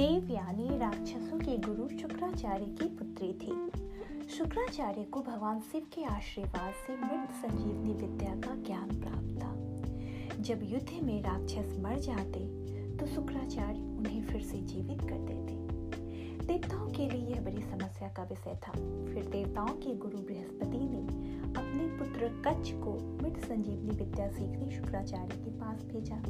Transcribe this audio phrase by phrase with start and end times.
[0.00, 6.92] देवयानी राक्षसों के गुरु शुक्राचार्य की पुत्री थी। शुक्राचार्य को भगवान शिव के आशीर्वाद से
[6.92, 12.40] मृत संजीवनी विद्या का ज्ञान प्राप्त था। जब युद्ध में राक्षस मर जाते
[12.96, 15.56] तो शुक्राचार्य उन्हें फिर से जीवित कर देते।
[16.46, 18.72] देवताओं के लिए यह बड़ी समस्या का विषय था।
[19.12, 21.02] फिर देवताओं के गुरु बृहस्पति ने
[21.50, 26.22] अपने पुत्र कच्छ को मृत संजीवनी विद्या सीखने शुक्राचार्य के पास भेजा।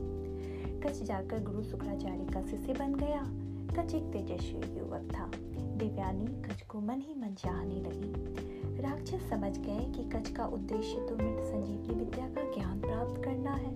[0.81, 3.23] कच्छ जाकर गुरु शुक्राचार्य का शिष्य बन गया।
[3.71, 5.31] कच एक तेजस्वी युवक था।
[5.77, 11.07] दिव्यानी कच को मन ही मन चाहने लगी। राक्षस समझ गए कि कच का उद्देश्य
[11.09, 13.75] तो मृत संजीवनी विद्या का ज्ञान प्राप्त करना है।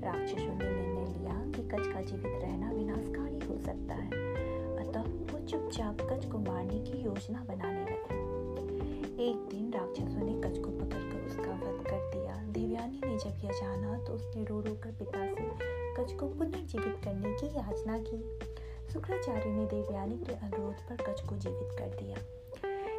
[0.00, 4.10] राक्षसों ने निर्णय लिया कि कच का जीवित रहना विनाशकारी हो सकता है।
[4.76, 8.24] अतः वो चुपचाप कच को मारने की योजना बनाने लगे।
[9.30, 13.52] एक दिन राक्षसों ने कच को पकड़कर उसका वध कर दिया। देवयानी ने जब यह
[13.52, 15.48] जाना तो उसने रो रो कर पिता से
[15.94, 18.38] कच को पुनर्जीवित करने की याचना की।
[18.92, 22.16] शुक्राचार्य ने देवयानी के अनुरोध पर कच को जीवित कर दिया।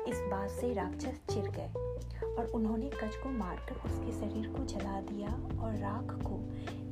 [0.07, 1.71] इस बात से राक्षस चिर गए
[2.35, 5.29] और उन्होंने कच को मारकर उसके शरीर को जला दिया
[5.61, 6.39] और राख को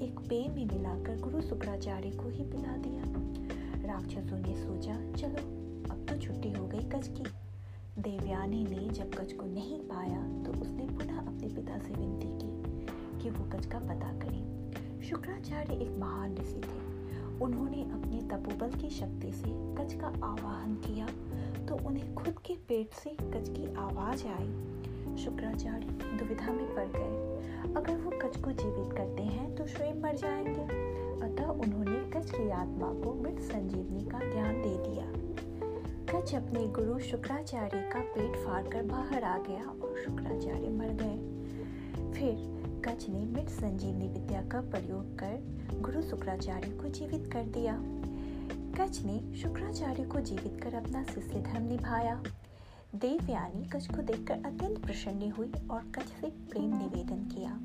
[0.06, 3.04] एक पेय में मिलाकर गुरु शुक्राचार्य को ही पिला दिया।
[3.94, 5.44] राक्षसों ने सोचा, चलो,
[5.94, 7.24] अब तो छुट्टी हो गई कच की।
[8.02, 13.24] देवयानी ने जब कच को नहीं पाया तो उसने पुनः अपने पिता से विनती की
[13.24, 16.85] कि वो कच का पता करें। शुक्राचार्य एक महान ऋषि थे।
[17.42, 21.08] उन्होंने अपने तपोबल की शक्ति से कच का आवाहन किया
[21.66, 24.72] तो उन्हें खुद के पेट से कच की आवाज़ आई।
[25.18, 25.86] शुक्राचार्य
[26.18, 27.36] दुविधा में पड़ गए।
[27.74, 30.62] अगर वो कच को जीवित करते हैं तो स्वयं मर जाएँगे।
[31.22, 35.26] अतः उन्होंने कच की आत्मा को मृत संजीवनी का ज्ञान दे दिया।
[36.10, 41.36] कच अपने गुरु शुक्राचार्य का पेट फाड़कर बाहर आ गया और शुक्राचार्य मर गए।
[42.12, 47.74] फिर कच ने मृत संजीवनी विद्या का प्रयोग कर गुरु शुक्राचार्य को जीवित कर दिया।
[48.78, 52.16] कच ने शुक्राचार्य को जीवित कर अपना शिष्य धर्म निभाया।
[52.96, 57.60] देवयानी कच को देखकर अत्यंत प्रसन्न हुई और कच से प्रेम निवेदन किया।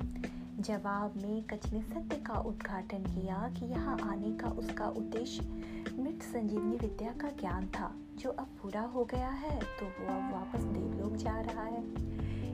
[0.59, 5.43] जवाब में कच ने सत्य का उद्घाटन किया कि यहाँ आने का उसका उद्देश्य
[5.99, 10.31] मृत संजीवनी विद्या का ज्ञान था। जो अब पूरा हो गया है तो वो अब
[10.33, 11.83] वापस देवलोक जा रहा है।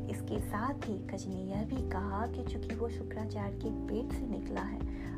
[0.10, 4.28] इसके साथ ही कच ने यह भी कहा कि चूँकि वो शुक्राचार्य के पेट से
[4.28, 5.17] निकला है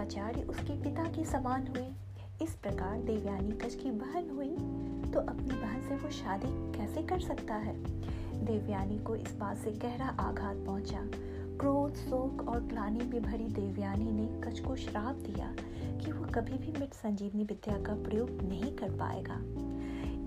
[0.00, 1.86] शुक्राचार्य उसके पिता के समान हुए।
[2.42, 4.54] इस प्रकार देवयानी कच की बहन हुई
[5.12, 7.74] तो अपनी बहन से वो शादी कैसे कर सकता है?
[8.44, 11.02] देवयानी को इस बात से गहरा आघात पहुँचा।
[11.60, 15.52] क्रोध, शोक और ग्लानी में भरी देवयानी ने कच को श्राप दिया
[15.98, 19.36] कि वो कभी भी मिट संजीवनी विद्या का प्रयोग नहीं कर पाएगा।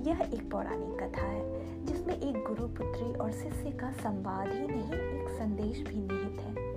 [0.09, 4.93] यह एक पौराणिक कथा है, जिसमें एक गुरु पुत्री और शिष्य का संवाद ही नहीं,
[4.93, 6.72] एक संदेश भी निहित है।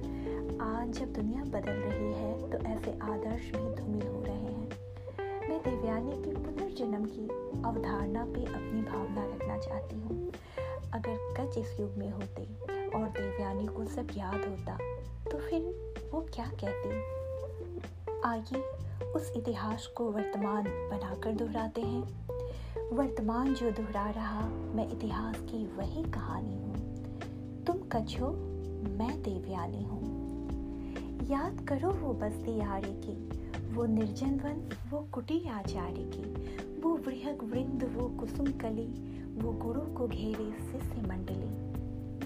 [0.62, 5.58] आज जब दुनिया बदल रही है तो ऐसे आदर्श भी धूमिल हो रहे हैं। मैं
[5.62, 7.26] देवयानी की पुनर्जन्म की
[7.62, 10.32] अवधारणा पे अपनी भावना रखना चाहती हूँ।
[10.94, 12.44] अगर कच इस युग में होते
[12.88, 14.78] और देवयानी को सब याद होता
[15.30, 16.90] तो फिर वो क्या कहती?
[18.24, 18.62] आइए
[19.12, 26.10] उस इतिहास को वर्तमान बनाकर दोहराते हैं। वर्तमान जो दोहरा रहा, मैं इतिहास की वही
[26.10, 28.30] कहानी हूँ। तुम कछो,
[28.98, 30.15] मैं देवयानी हूँ।
[31.30, 36.34] याद करो वो बस्ती आड़े की, वो निर्जन वन, वो कुटी आचार्य की,
[36.80, 41.76] वो वृहक वृंद, वो कुसुम कली, वो गुरु को घेरे शिष्य मंडली।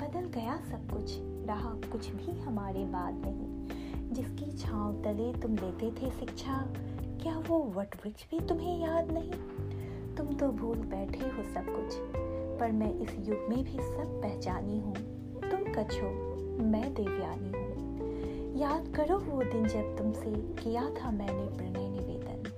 [0.00, 3.60] बदल गया सब कुछ, रहा कुछ भी हमारे बाद नहीं।
[4.12, 6.68] जिसकी छांव तले तुम लेते थे शिक्षा,
[7.22, 9.32] क्या वो वट वृक्ष भी तुम्हें याद नहीं?
[10.14, 11.94] तुम तो भूल बैठे हो सब कुछ,
[12.60, 14.94] पर मैं इस युग में भी सब पहचानी हूँ।
[15.50, 16.06] तुम कछो,
[16.62, 17.59] मैं देवयानी।
[18.56, 22.52] याद करो वो दिन जब तुमसे किया था मैंने प्रणय निवेदन।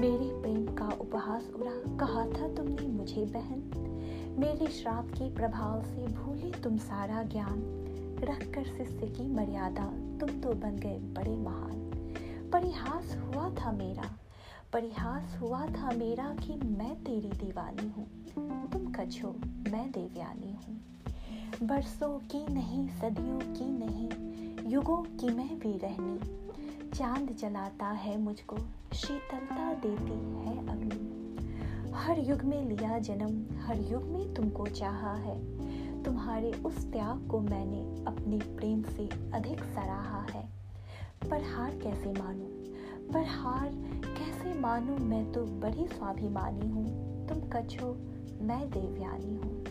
[0.00, 3.62] मेरे प्रेम का उपहास उड़ा, कहा था तुमने मुझे बहन।
[4.38, 7.84] मेरे श्राप के प्रभाव से भूले तुम सारा ज्ञान।
[8.24, 9.84] रख कर शिष्य की मर्यादा,
[10.18, 11.90] तुम तो बन गए बड़े महान।
[12.52, 14.18] परिहास हुआ था मेरा,
[14.72, 18.06] परिहास हुआ था मेरा कि मैं तेरी दीवानी हूँ।
[18.68, 19.28] तुम कछो,
[19.70, 20.80] मैं देवयानी हूँ।
[21.62, 24.08] बरसों की नहीं, सदियों की नहीं
[24.68, 26.20] युगों की मैं भी रहनी।
[26.90, 28.56] चाँद जलाता है मुझको,
[28.92, 31.18] शीतलता देती है अग्नि।
[31.92, 35.44] हर युग में लिया जन्म, हर युग में तुमको चाहा है।
[36.02, 40.48] तुम्हारे उस त्याग को मैंने अपने प्रेम से अधिक सराहा है।
[41.30, 42.46] पर हार कैसे मानूं?
[43.12, 43.68] पर हार
[44.18, 44.98] कैसे मानूं?
[44.98, 46.86] मैं तो बड़ी स्वाभिमानी हूँ।
[47.28, 47.86] तुम कछो,
[48.40, 49.64] मैं देवयानी हूँ।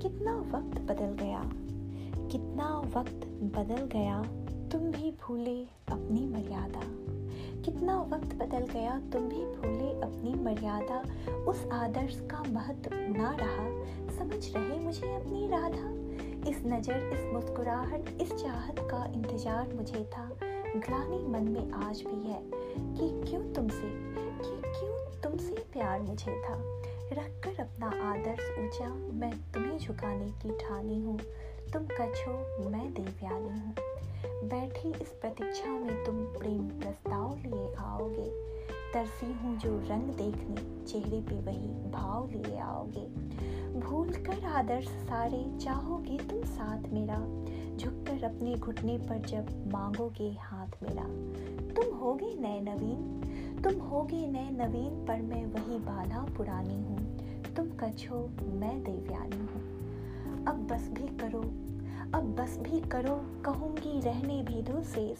[0.00, 1.52] कितना वक्त बदल गया।
[2.32, 3.26] कितना वक्त
[3.56, 4.22] बदल गया
[4.72, 5.62] तुम भी भूले
[5.92, 6.80] अपनी मर्यादा।
[7.62, 10.98] कितना वक्त बदल गया तुम भी भूले अपनी मर्यादा।
[11.34, 13.66] उस आदर्श का महत्व ना रहा,
[14.16, 15.90] समझ रहे मुझे अपनी राधा?
[16.50, 20.28] इस नज़र, इस मुस्कुराहट, इस चाहत का इंतज़ार मुझे था।
[20.76, 22.42] ग्लानी मन में आज भी है
[22.94, 23.90] कि क्यों तुमसे,
[24.42, 26.54] कि क्यों तुमसे प्यार मुझे था।
[27.12, 31.18] रखकर अपना आदर्श ऊँचा मैं तुम्हें झुकाने की ठानी हूँ।
[31.74, 32.32] तुम कछो,
[32.70, 33.74] मैं देवयानी हूँ।
[34.48, 38.30] बैठी इस प्रतीक्षा में तुम प्रेम प्रस्ताव लिए आओगे।
[38.92, 43.06] तरसी हूँ जो रंग देखने, चेहरे पे वही भाव लिए आओगे।
[43.80, 47.18] भूल कर आदर्श सारे, चाहोगे तुम साथ मेरा।
[47.76, 51.04] झुककर अपने घुटने पर जब मांगोगे हाथ मेरा।
[51.74, 53.20] तुम होगे नए नवीन,
[53.62, 57.16] तुम होगे नए नवीन, पर मैं वही बाधा पुरानी हूँ।
[57.54, 59.73] तुम कछो, मैं देवयानी हूँ।
[60.48, 61.40] अब बस भी करो।
[62.14, 63.14] अब बस भी करो,
[63.44, 65.18] कहूँगी रहने भी दो शेष।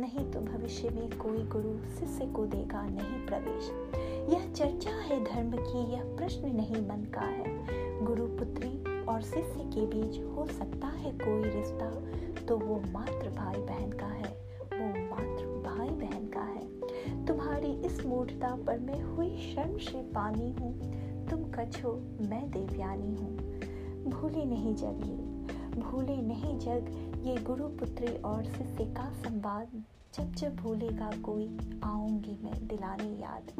[0.00, 3.70] नहीं तो भविष्य में कोई गुरु शिष्य को देगा नहीं प्रवेश।
[4.34, 9.64] यह चर्चा है धर्म की, यह प्रश्न नहीं मन का है। गुरु पुत्री और शिष्य
[9.74, 11.90] के बीच हो सकता है कोई रिश्ता
[12.46, 14.32] तो वो मात्र भाई बहन का है,
[14.72, 20.50] वो मात्र भाई बहन का है। तुम्हारी इस मूर्ता पर मैं हुई शर्म से पानी
[20.52, 20.72] हूँ।
[21.28, 23.36] तुम कछो, मैं देवयानी हूँ।
[24.08, 29.82] भूली नहीं जग ये, भूले नहीं जग ये गुरु पुत्री और शिष्य का संवाद।
[30.14, 31.46] जब जब भूलेगा कोई,
[31.84, 33.50] आऊँगी मैं दिलाने याद।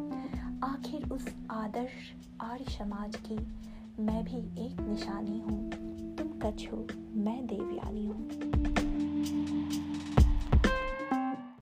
[0.64, 3.37] आखिर उस आदर्श आर्य समाज की
[4.02, 5.70] मैं भी एक निशानी हूँ।
[6.17, 6.69] तुम कछ,
[7.17, 8.29] मैं देवयानी हूँ।